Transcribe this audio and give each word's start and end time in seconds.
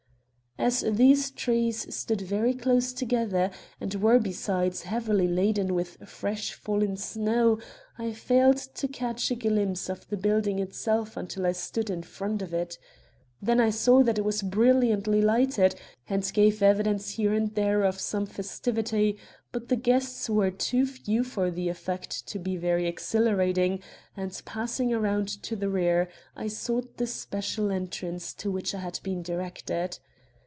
As 0.57 0.81
these 0.81 1.31
trees 1.31 1.91
stood 1.95 2.21
very 2.21 2.53
close 2.53 2.93
together 2.93 3.49
and 3.79 3.95
were, 3.95 4.19
besides, 4.19 4.83
heavily 4.83 5.27
laden 5.27 5.73
with 5.73 5.97
fresh 6.07 6.53
fallen 6.53 6.97
snow, 6.97 7.57
I 7.97 8.11
failed 8.13 8.57
to 8.57 8.87
catch 8.87 9.31
a 9.31 9.35
glimpse 9.35 9.89
of 9.89 10.07
the 10.09 10.17
building 10.17 10.59
itself 10.59 11.17
until 11.17 11.47
I 11.47 11.53
stood 11.53 11.89
in 11.89 12.03
front 12.03 12.43
of 12.43 12.53
it. 12.53 12.77
Then 13.41 13.59
I 13.59 13.71
saw 13.71 14.03
that 14.03 14.19
it 14.19 14.25
was 14.25 14.43
brilliantly 14.43 15.19
lighted 15.19 15.73
and 16.07 16.29
gave 16.31 16.61
evidence 16.61 17.11
here 17.11 17.33
and 17.33 17.55
there 17.55 17.81
of 17.81 17.99
some 17.99 18.27
festivity; 18.27 19.17
but 19.51 19.67
the 19.67 19.75
guests 19.77 20.29
were 20.29 20.51
too 20.51 20.85
few 20.85 21.23
for 21.23 21.49
the 21.49 21.69
effect 21.69 22.27
to 22.27 22.37
be 22.37 22.55
very 22.55 22.87
exhilarating 22.87 23.79
and, 24.15 24.39
passing 24.45 24.93
around 24.93 25.27
to 25.41 25.55
the 25.55 25.69
rear, 25.69 26.07
I 26.35 26.49
sought 26.49 26.97
the 26.97 27.07
special 27.07 27.71
entrance 27.71 28.31
to 28.35 28.51
which 28.51 28.75
I 28.75 28.79
had 28.81 28.99
been 29.01 29.23
directed. 29.23 29.97